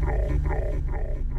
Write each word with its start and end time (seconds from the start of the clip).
bro, 0.00 0.38
bro, 0.42 0.80
bro, 0.86 1.24
bro. 1.30 1.37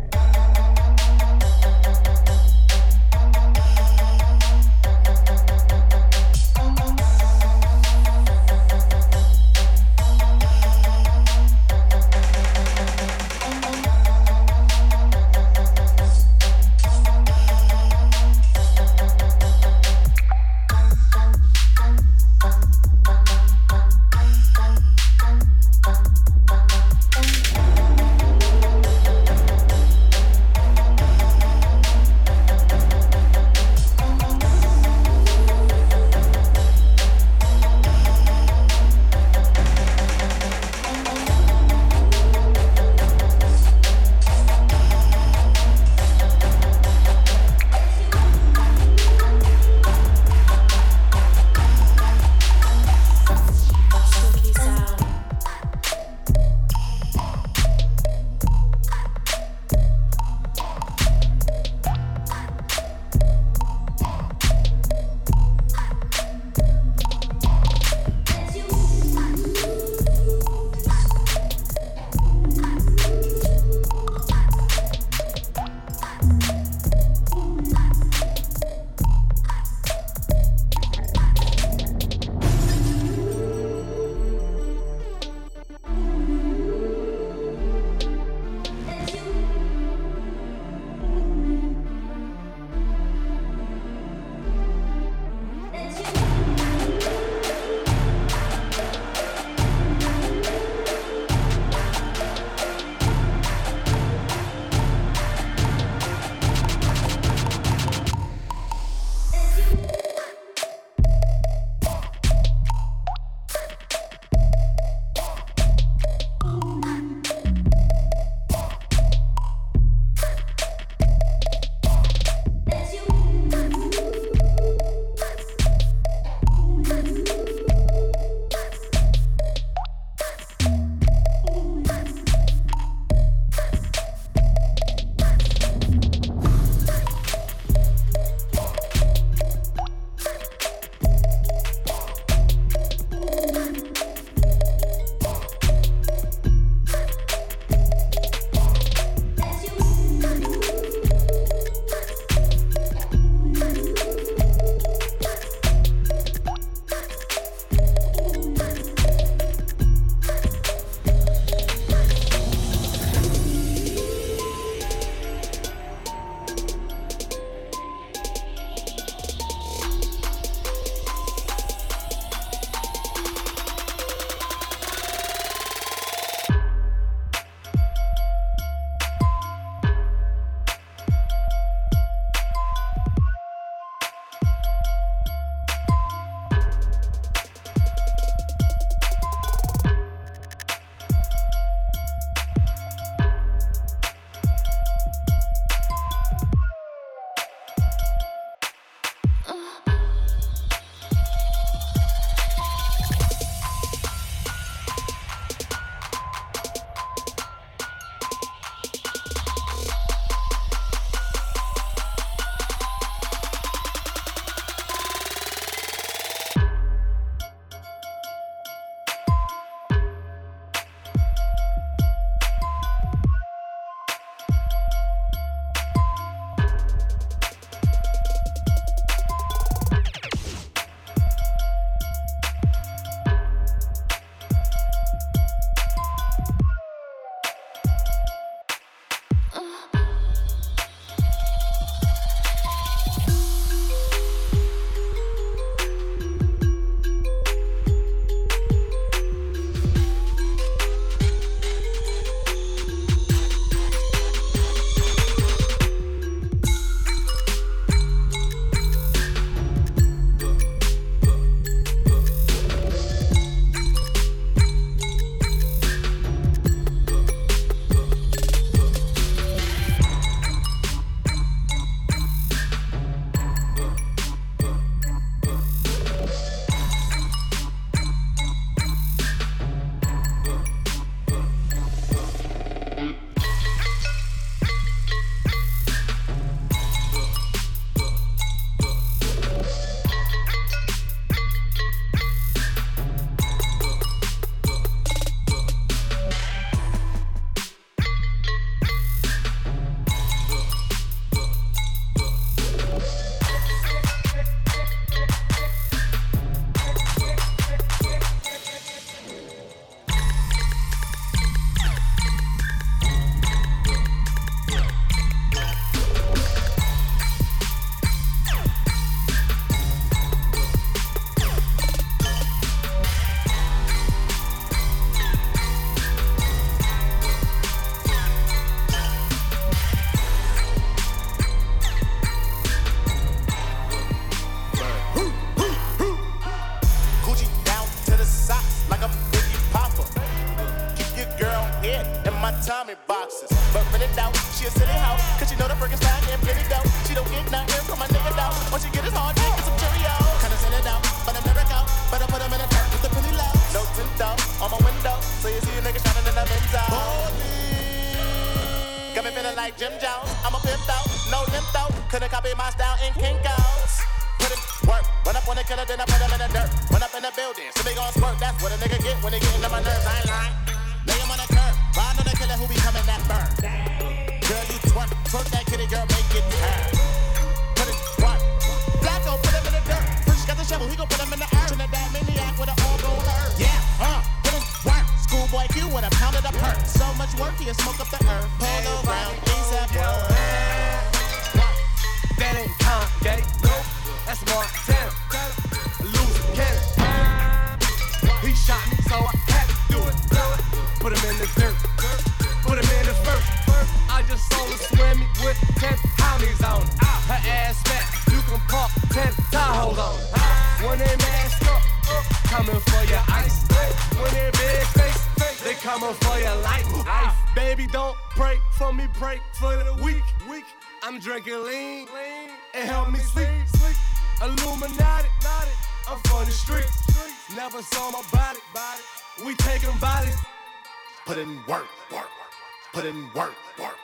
Put 432.99 433.07
in 433.07 433.31
work, 433.31 433.55
work, 433.79 433.95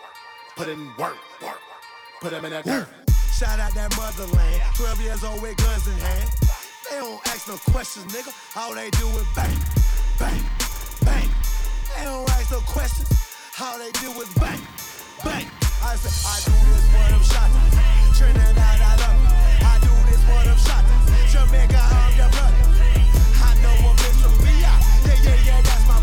put 0.56 0.70
in 0.70 0.88
work, 0.96 1.18
work, 1.44 1.60
put 2.22 2.32
them 2.32 2.46
in 2.46 2.52
that 2.52 2.66
work. 2.66 2.88
Shout 3.36 3.60
out 3.60 3.75
that 3.75 3.92
motherland. 4.00 4.62
12 4.78 5.02
years 5.02 5.22
old 5.22 5.42
with 5.42 5.58
guns 5.58 5.86
in 5.86 6.00
hand. 6.00 6.32
They 6.88 6.96
don't 7.04 7.20
ask 7.28 7.46
no 7.50 7.60
questions, 7.75 8.08
nigga. 8.16 8.32
All 8.56 8.74
they 8.74 8.90
do 8.96 9.04
is 9.20 9.28
bang, 9.36 9.52
bang, 10.16 10.40
bang. 11.04 11.28
They 11.92 12.06
don't 12.08 12.24
ask 12.40 12.56
no 12.56 12.64
questions. 12.64 13.12
All 13.60 13.75
they 13.78 13.92
do 14.00 14.16
is 14.16 14.32
bang, 14.40 14.64
bang. 15.28 15.44
I 15.84 16.00
say, 16.00 16.16
I 16.24 16.40
do 16.48 16.56
this 16.56 16.88
for 16.88 17.04
them 17.12 17.24
shots. 17.28 17.52
Trinidad, 18.16 18.80
I 18.80 18.96
love 18.96 19.20
you. 19.20 19.36
I 19.60 19.75
do 19.84 19.92
this 20.08 20.24
for 20.24 20.40
them 20.40 20.56
shots. 20.56 20.88
Jamaica, 21.36 21.84
I'm 21.84 22.16
your 22.16 22.32
brother. 22.32 22.64
I 23.44 23.60
know 23.60 23.75
a 23.75 23.94
bitch 24.00 24.24
from 24.24 24.40
VI. 24.40 24.56
Yeah, 24.56 25.20
yeah, 25.20 25.52
yeah, 25.52 25.62
that's 25.68 25.84
my 25.84 26.00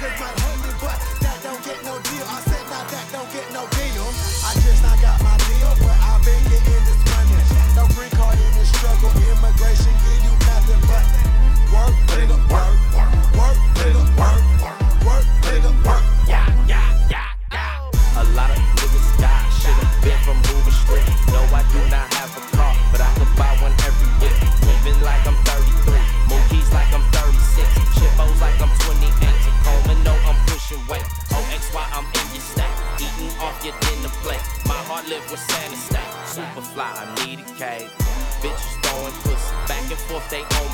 Cause 0.00 0.18
my 0.18 0.49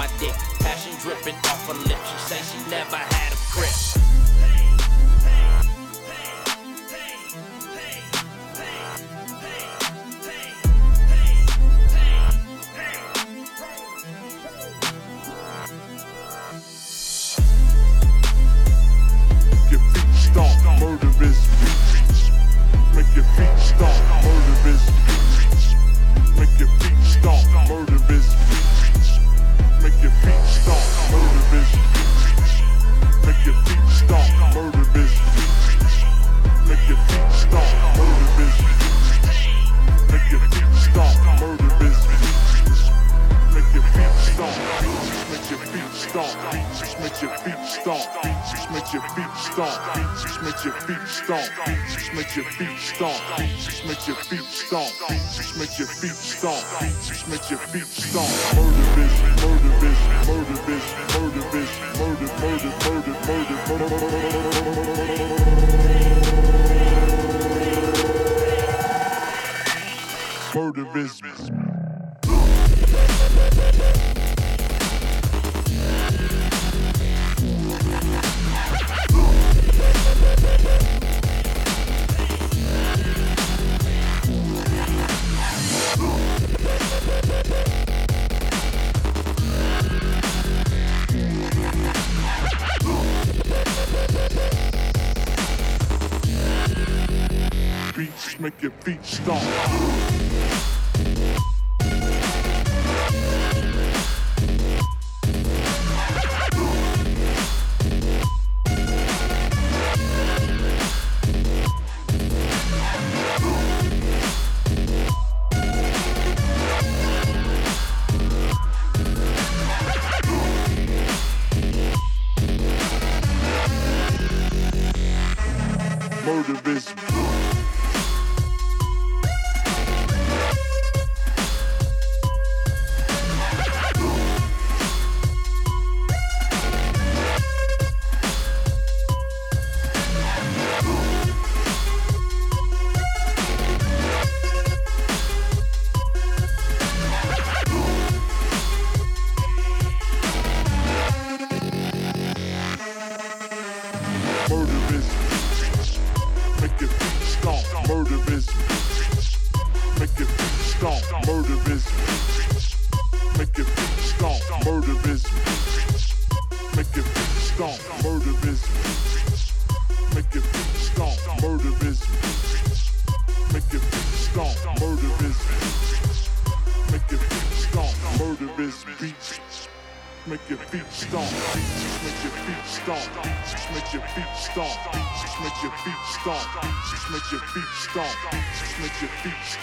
my 0.07 0.19
dick. 0.19 0.35
Passion 0.61 0.93
dripping 1.01 1.35
off 1.37 1.67
her 1.69 1.75
lips. 1.75 2.11
She 2.11 2.35
say 2.35 2.59
she 2.59 2.71
never 2.71 2.97
had 2.97 3.15
stomp. 54.66 54.90
Just 55.32 55.56
make 55.56 55.78
your 55.78 55.87
feet 55.87 56.11
stomp. 56.11 56.64
Just 57.06 57.28
make 57.28 57.50
your 57.50 57.58
feet 57.58 57.85
stomp. 57.85 58.75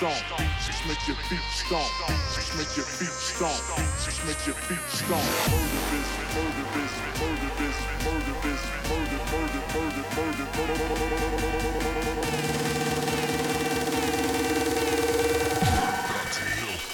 stomp. 0.04 0.40
Just 0.66 0.86
make 0.88 1.08
your 1.08 1.16
feet 1.16 1.40
stomp. 1.52 1.88
Just 2.36 2.58
make 2.58 2.76
your 2.76 2.86
feet 2.86 3.08
stomp. 3.08 3.56
Just 4.04 4.26
make 4.28 4.46
your 4.46 4.56
feet 4.56 4.80
stomp. 4.90 5.24
Murder 5.48 5.84
this, 5.92 6.10
murder 6.36 6.68
this, 6.76 6.94
murder 7.24 7.52
this, 7.60 7.78
murder 8.04 8.36
this, 8.44 8.62
murder, 8.90 9.22
murder, 9.32 9.64
murder, 9.74 10.04
murder, 10.16 10.48
murder. 10.58 11.14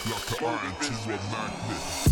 Got 0.09 0.23
to 0.27 0.45
iron 0.45 0.75
to 0.79 0.93
a 0.93 1.17
magnet. 1.31 2.08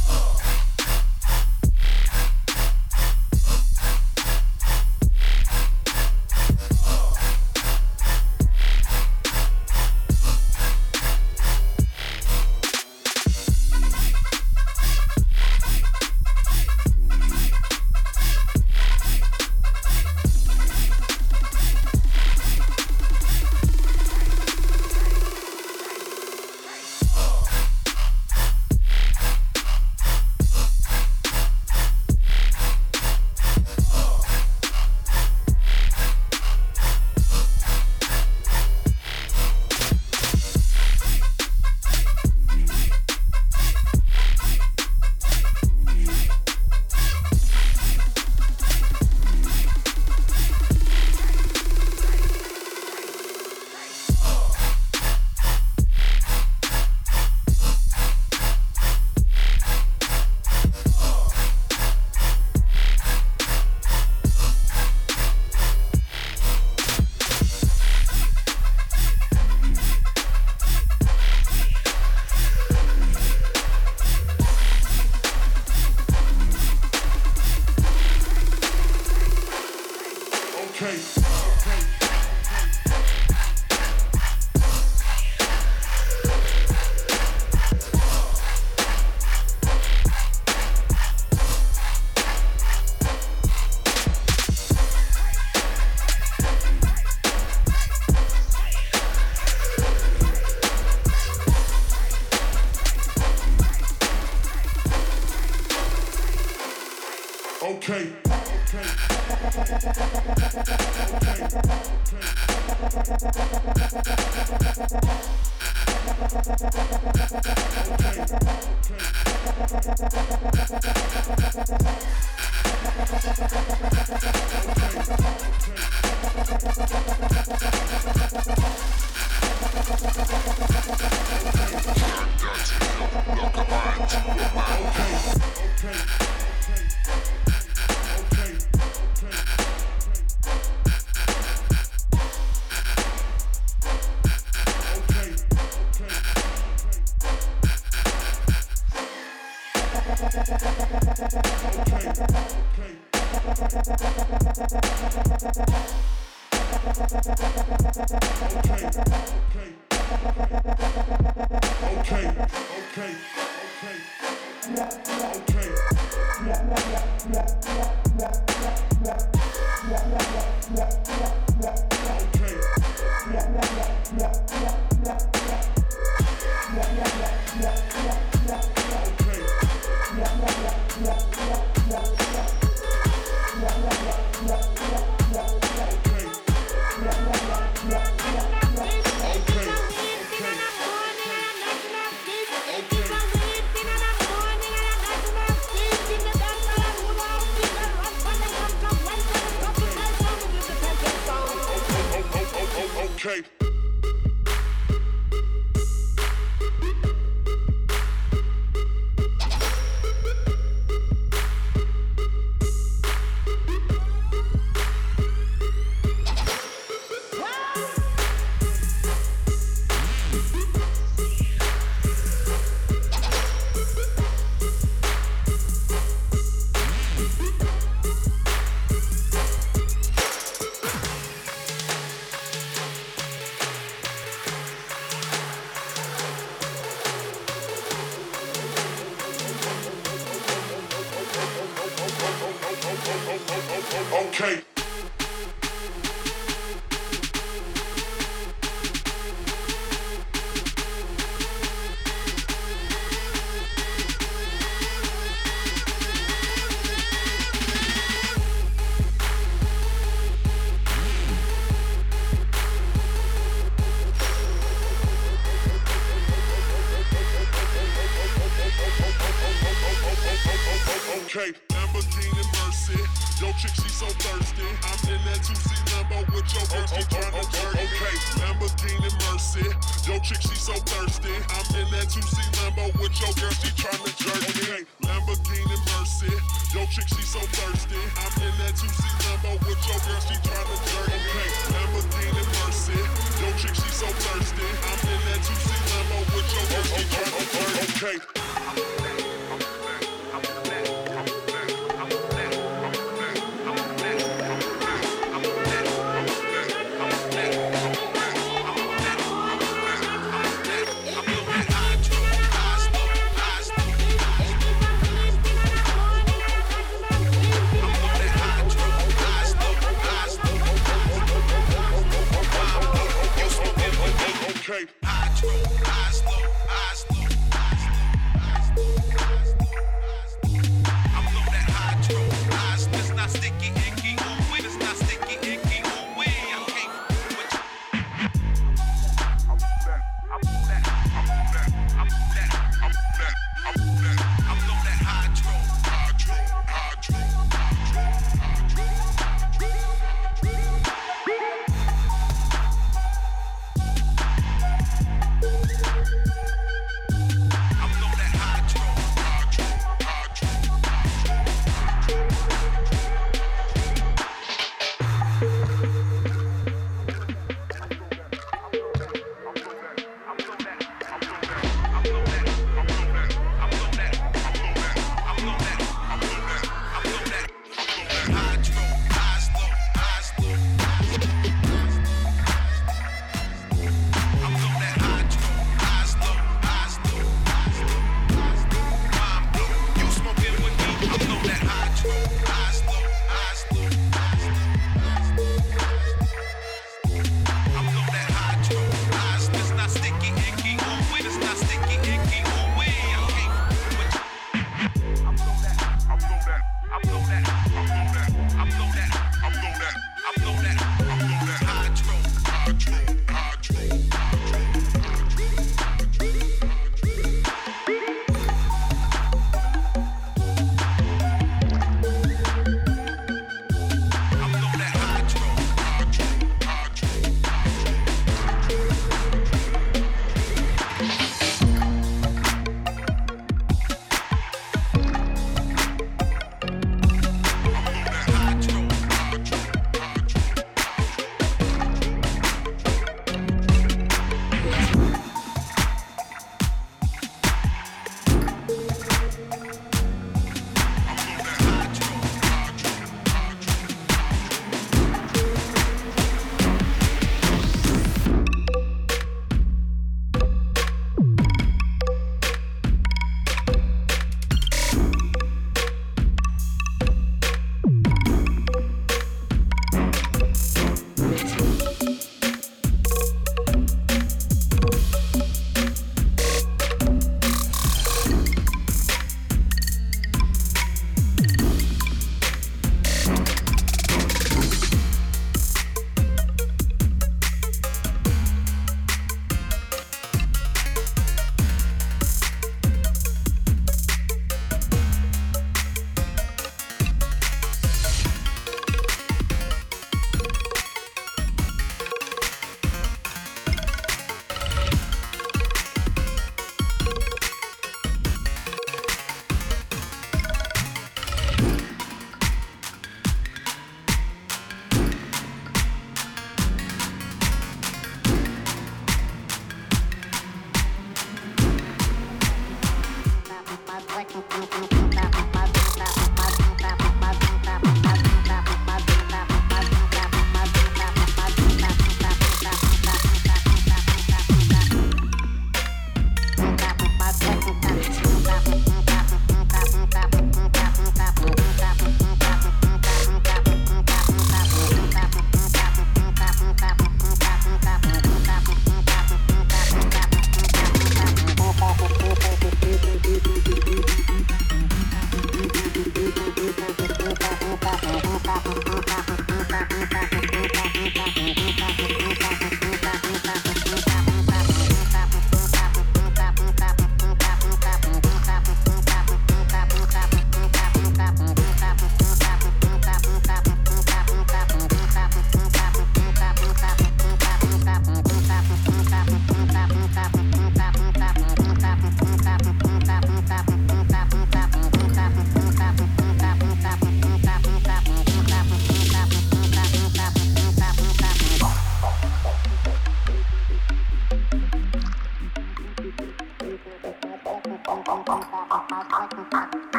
Yeah. 174.15 174.56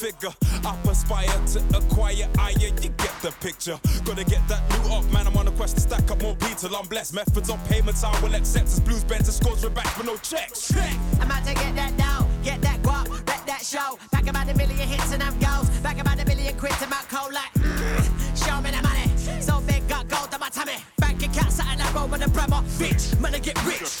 Figure. 0.00 0.32
Up 0.64 0.84
aspire 0.86 1.28
to 1.52 1.60
acquire 1.76 2.28
higher, 2.36 2.72
you 2.80 2.88
get 2.96 3.14
the 3.20 3.32
picture. 3.40 3.78
Gotta 4.04 4.24
get 4.24 4.46
that 4.48 4.62
new 4.70 4.92
up, 4.92 5.04
man. 5.12 5.26
I'm 5.26 5.36
on 5.36 5.46
a 5.46 5.50
quest 5.52 5.76
to 5.76 5.82
stack 5.82 6.10
up 6.10 6.22
more 6.22 6.34
beats 6.36 6.62
till 6.62 6.74
I'm 6.74 6.86
blessed. 6.86 7.14
Methods 7.14 7.50
on 7.50 7.58
payments, 7.68 8.02
I 8.02 8.18
will 8.22 8.34
accept. 8.34 8.66
As 8.66 8.80
blues, 8.80 9.04
bends, 9.04 9.28
and 9.28 9.34
scores, 9.34 9.62
we're 9.62 9.70
back 9.70 9.88
for 9.88 10.04
no 10.04 10.16
checks. 10.16 10.72
I'm 11.20 11.30
out 11.30 11.44
to 11.46 11.54
get 11.54 11.74
that 11.76 11.96
down, 11.98 12.26
get 12.42 12.62
that 12.62 12.82
guap, 12.82 13.08
wreck 13.28 13.44
that 13.46 13.62
show. 13.62 13.98
Back 14.10 14.26
about 14.28 14.48
a 14.48 14.56
million 14.56 14.88
hits 14.88 15.12
and 15.12 15.22
I'm 15.22 15.38
goals. 15.38 15.68
Back 15.80 16.00
about 16.00 16.18
a 16.20 16.24
million 16.24 16.56
quid 16.56 16.72
to 16.80 16.86
my 16.86 17.02
cold 17.10 17.32
like, 17.34 17.52
mm, 17.54 18.46
show 18.46 18.60
me 18.62 18.70
the 18.70 18.82
money. 18.82 19.08
So 19.42 19.60
big, 19.66 19.86
got 19.88 20.08
gold 20.08 20.32
on 20.32 20.40
my 20.40 20.48
tummy. 20.48 20.76
Bank 20.98 21.22
account, 21.22 21.52
something 21.52 21.80
I 21.80 21.92
roll 21.92 22.08
with 22.08 22.24
a 22.24 22.30
brother. 22.30 22.62
Bitch, 22.80 23.20
man, 23.20 23.34
I 23.34 23.38
get 23.38 23.62
rich. 23.64 24.00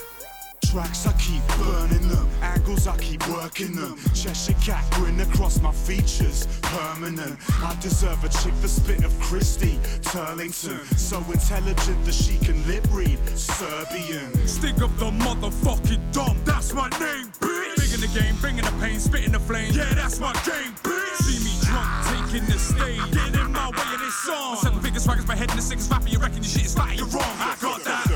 Tracks 0.71 1.05
I 1.05 1.11
keep 1.19 1.45
burning 1.57 2.07
them, 2.07 2.29
angles 2.41 2.87
I 2.87 2.95
keep 2.95 3.27
working 3.27 3.75
them. 3.75 3.97
Cheshire 4.15 4.55
cat 4.63 4.89
grin 4.91 5.19
across 5.19 5.61
my 5.61 5.73
features, 5.73 6.47
permanent. 6.61 7.37
I 7.61 7.75
deserve 7.81 8.23
a 8.23 8.29
chick 8.29 8.53
the 8.61 8.69
spit 8.69 9.03
of 9.03 9.11
Christy 9.19 9.77
Turlington, 9.99 10.79
so 10.97 11.17
intelligent 11.29 12.05
that 12.05 12.13
she 12.13 12.37
can 12.37 12.65
lip 12.67 12.87
read 12.89 13.19
Serbian. 13.37 14.31
Stick 14.47 14.81
up 14.81 14.95
the 14.97 15.11
motherfucking 15.11 16.13
dumb, 16.13 16.37
that's 16.45 16.73
my 16.73 16.87
name, 16.91 17.27
bitch. 17.41 17.75
Big 17.75 17.93
in 17.93 17.99
the 17.99 18.11
game, 18.17 18.37
bringing 18.39 18.63
the 18.63 18.71
pain, 18.79 18.97
spitting 18.97 19.33
the 19.33 19.41
flame. 19.41 19.73
Yeah, 19.73 19.93
that's 19.93 20.21
my 20.21 20.31
game, 20.45 20.71
bitch. 20.83 21.17
See 21.17 21.43
me 21.43 21.51
drunk, 21.67 22.31
taking 22.31 22.47
the 22.47 22.57
stage, 22.57 23.11
getting 23.11 23.41
in 23.41 23.51
my 23.51 23.67
way 23.71 23.93
of 23.93 23.99
this 23.99 24.15
song. 24.23 24.55
Seven 24.55 24.79
figures, 24.79 25.05
swaggers, 25.05 25.27
my 25.27 25.35
head 25.35 25.49
in 25.49 25.57
the 25.57 25.61
sickest 25.61 25.91
rapper. 25.91 26.07
You 26.07 26.19
reckon 26.19 26.37
your 26.37 26.45
shit 26.45 26.63
is 26.63 26.73
fire? 26.73 26.93
You're 26.93 27.07
wrong. 27.07 27.35
I 27.39 27.57
got 27.59 27.83
that. 27.83 28.10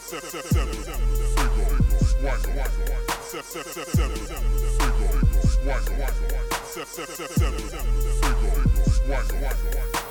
Seven. 0.00 0.94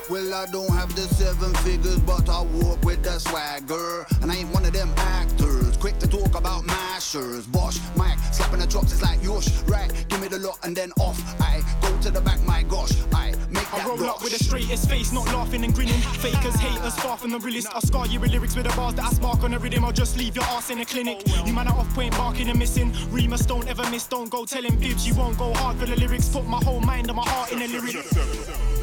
Well, 0.09 0.33
I 0.33 0.45
don't 0.47 0.69
have 0.69 0.93
the 0.95 1.01
seven 1.01 1.53
figures, 1.63 1.97
but 1.99 2.27
I 2.27 2.41
walk 2.41 2.83
with 2.83 3.01
the 3.03 3.17
swagger. 3.19 4.05
And 4.21 4.29
I 4.29 4.35
ain't 4.35 4.53
one 4.53 4.65
of 4.65 4.73
them 4.73 4.91
actors, 4.97 5.77
quick 5.77 5.97
to 5.99 6.07
talk 6.07 6.35
about 6.35 6.65
mashers. 6.65 7.47
Bosh, 7.47 7.79
mic, 7.95 8.17
slapping 8.33 8.59
the 8.59 8.67
drops, 8.67 8.91
it's 8.91 9.01
like 9.01 9.23
yosh. 9.23 9.47
Right, 9.63 9.91
give 10.09 10.19
me 10.19 10.27
the 10.27 10.39
lot 10.39 10.59
and 10.63 10.75
then 10.75 10.91
off. 10.99 11.19
I 11.39 11.61
go 11.81 11.97
to 12.01 12.11
the 12.11 12.19
back, 12.19 12.43
my 12.43 12.63
gosh. 12.63 12.91
I 13.13 13.33
make 13.49 13.73
I 13.73 13.77
that 13.77 13.87
roll 13.87 13.97
rock. 13.97 14.17
up 14.17 14.23
with 14.23 14.33
a 14.33 14.43
straightest 14.43 14.89
face, 14.89 15.13
not 15.13 15.25
laughing 15.27 15.63
and 15.63 15.73
grinning. 15.73 16.01
Fakers, 16.19 16.55
haters, 16.55 16.95
far 16.95 17.17
from 17.17 17.31
the 17.31 17.39
realest. 17.39 17.73
I 17.73 17.79
scar 17.79 18.05
you 18.05 18.19
with 18.19 18.31
lyrics 18.31 18.57
with 18.57 18.65
the 18.69 18.75
bars 18.75 18.95
that 18.95 19.05
I 19.05 19.09
spark 19.11 19.41
on 19.43 19.51
the 19.51 19.59
rhythm. 19.59 19.85
I'll 19.85 19.93
just 19.93 20.17
leave 20.17 20.35
your 20.35 20.45
ass 20.45 20.69
in 20.69 20.81
a 20.81 20.85
clinic. 20.85 21.23
You 21.45 21.53
man 21.53 21.69
are 21.69 21.79
off 21.79 21.93
point, 21.95 22.11
barking 22.17 22.49
and 22.49 22.59
missing. 22.59 22.93
Remus 23.09 23.45
don't 23.45 23.67
ever 23.69 23.89
miss, 23.89 24.05
don't 24.05 24.29
go 24.29 24.43
telling 24.43 24.75
bibs. 24.77 25.07
You 25.07 25.15
won't 25.15 25.37
go 25.37 25.53
hard 25.53 25.77
for 25.77 25.85
the 25.85 25.95
lyrics. 25.95 26.27
Put 26.27 26.45
my 26.45 26.61
whole 26.61 26.81
mind 26.81 27.07
and 27.07 27.15
my 27.15 27.27
heart 27.27 27.53
in 27.53 27.59
the 27.59 27.67
lyrics. 27.69 28.82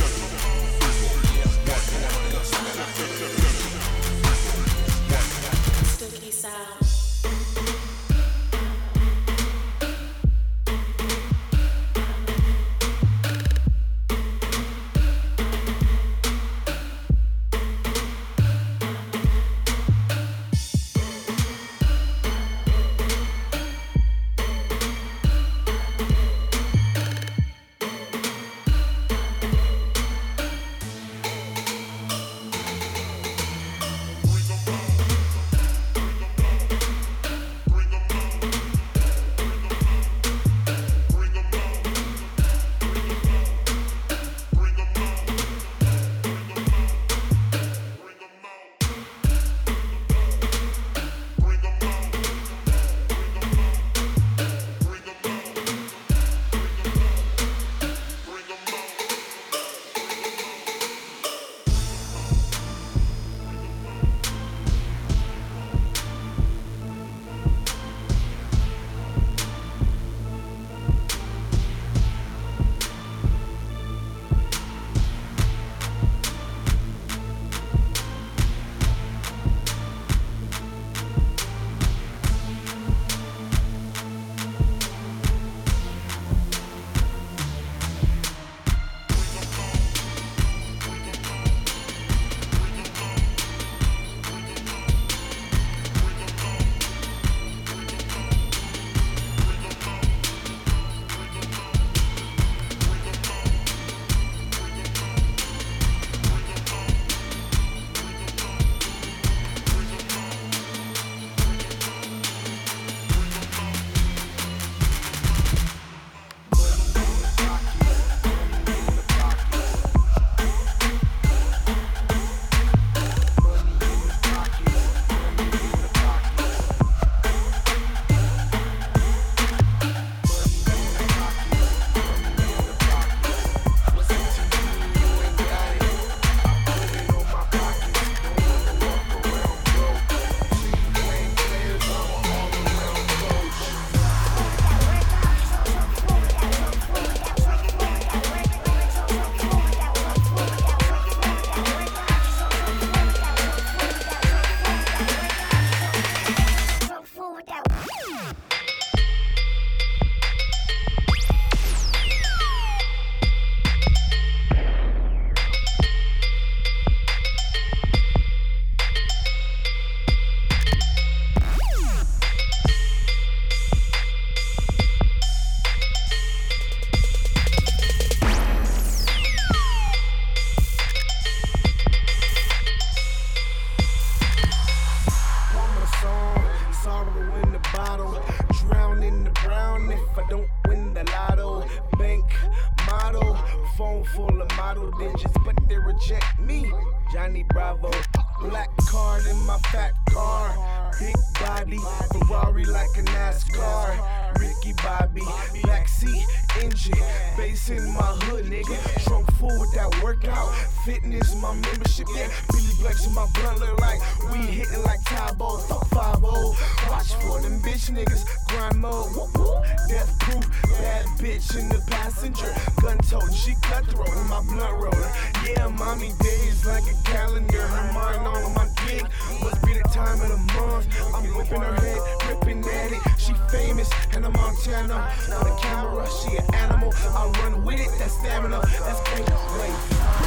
my 211.41 211.53
membership, 211.53 212.07
yeah. 212.15 212.27
Billy 212.51 212.73
Blanks 212.79 213.05
in 213.05 213.13
my 213.13 213.27
blunt 213.33 213.59
look 213.59 213.79
like 213.79 213.99
we 214.31 214.37
hitting 214.39 214.83
like 214.83 215.03
Tae 215.03 215.33
Bo, 215.37 215.57
fuck 215.57 215.87
5 215.89 216.21
Watch 216.21 217.13
for 217.21 217.41
them 217.41 217.61
bitch 217.61 217.89
niggas, 217.91 218.25
grind 218.47 218.79
mode, 218.79 219.15
whoop, 219.15 219.29
whoop. 219.37 219.63
death 219.89 220.17
proof, 220.19 220.45
bad 220.79 221.05
bitch 221.19 221.57
in 221.57 221.69
the 221.69 221.81
passenger. 221.89 222.53
Gun 222.81 222.97
tote, 222.99 223.33
she 223.33 223.55
cutthroat 223.61 224.09
in 224.09 224.27
my 224.27 224.41
blunt 224.41 224.73
roller. 224.81 225.11
Yeah, 225.45 225.67
mommy 225.67 226.11
days 226.21 226.65
like 226.65 226.83
a 226.83 226.95
calendar, 227.03 227.61
her 227.61 227.93
mind 227.93 228.27
all 228.27 228.45
on 228.45 228.53
my 228.53 228.67
dick. 228.85 229.03
Must 229.41 229.65
be 229.65 229.73
the 229.73 229.87
time 229.89 230.21
of 230.21 230.29
the 230.29 230.41
month. 230.53 230.87
I'm 231.15 231.25
whipping 231.35 231.61
her 231.61 231.75
head, 231.75 232.01
ripping 232.29 232.65
at 232.65 232.91
it. 232.91 233.01
She 233.17 233.33
famous, 233.49 233.89
and 234.13 234.25
I'm 234.25 234.33
Montana. 234.33 235.11
On 235.33 235.43
the 235.43 235.55
camera, 235.61 236.07
she 236.21 236.37
an 236.37 236.55
animal. 236.55 236.93
I 237.15 237.31
run 237.41 237.65
with 237.65 237.79
it, 237.79 237.89
that 237.99 238.11
stamina. 238.11 238.61
That's 238.61 239.01
great. 239.09 239.29
Wait. 239.59 240.20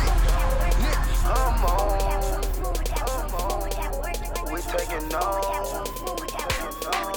I'm 1.26 1.64
on. 1.64 2.42
We 4.52 4.60
taking 4.60 5.14
off. 5.14 7.13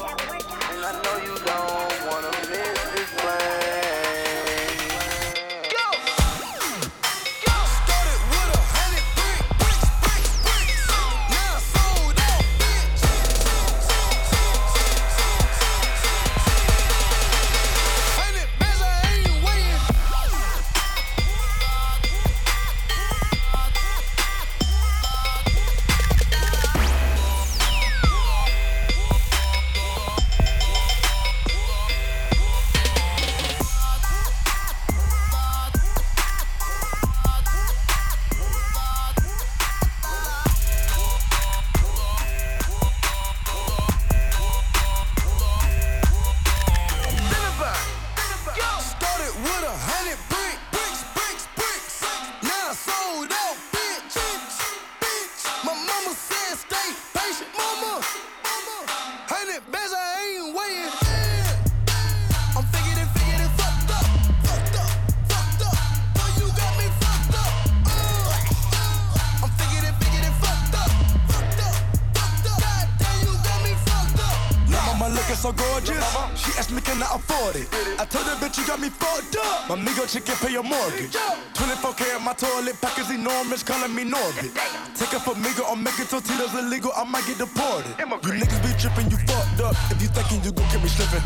So 75.38 75.53
gorgeous. 75.53 76.01
She 76.33 76.49
asked 76.57 76.71
me, 76.71 76.81
can 76.81 76.97
I 77.01 77.13
afford 77.13 77.55
it? 77.55 77.69
I 78.01 78.05
told 78.05 78.25
her, 78.25 78.35
bitch, 78.41 78.57
you 78.57 78.65
got 78.65 78.79
me 78.81 78.89
fucked 78.89 79.38
up. 79.38 79.69
My 79.69 79.77
Migo 79.77 80.09
chicken 80.09 80.33
pay 80.41 80.51
your 80.51 80.63
mortgage. 80.63 81.13
24K 81.53 82.17
at 82.17 82.21
my 82.25 82.33
toilet 82.33 82.75
pack 82.81 82.97
is 82.97 83.11
enormous, 83.11 83.61
calling 83.61 83.93
me 83.93 84.03
Norbit. 84.03 84.49
Take 84.97 85.13
it 85.13 85.21
for 85.21 85.38
Migo, 85.38 85.61
I'm 85.69 85.83
making 85.83 86.09
tortillas 86.09 86.57
illegal, 86.57 86.91
I 86.97 87.03
might 87.03 87.25
get 87.27 87.38
deported. 87.38 87.93
You 88.01 88.33
niggas 88.33 88.61
be 88.65 88.73
tripping, 88.81 89.11
you 89.13 89.17
fucked 89.29 89.61
up. 89.61 89.75
If 89.93 90.01
you 90.01 90.09
thinking 90.09 90.41
you 90.41 90.51
gon' 90.51 90.65
get 90.73 90.81
me 90.81 90.89
slipping. 90.89 91.21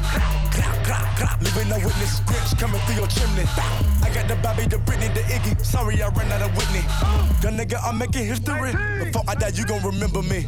Living 1.39 1.71
a 1.71 1.79
witness, 1.79 2.19
scripts 2.19 2.53
coming 2.59 2.81
through 2.83 2.99
your 2.99 3.07
chimney. 3.07 3.47
I 4.03 4.11
got 4.13 4.27
the 4.27 4.35
Bobby, 4.43 4.67
the 4.67 4.77
Britney, 4.83 5.07
the 5.15 5.23
Iggy. 5.31 5.55
Sorry, 5.63 6.03
I 6.03 6.09
ran 6.09 6.31
out 6.35 6.43
of 6.43 6.51
Whitney. 6.57 6.83
Young 7.39 7.55
nigga, 7.55 7.79
I'm 7.79 7.97
making 7.97 8.25
history. 8.25 8.75
Before 9.05 9.23
I 9.27 9.35
die, 9.35 9.55
you 9.55 9.65
gon' 9.65 9.81
remember 9.83 10.21
me. 10.21 10.47